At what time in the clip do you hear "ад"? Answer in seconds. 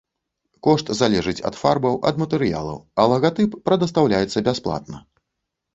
1.49-1.59, 2.11-2.15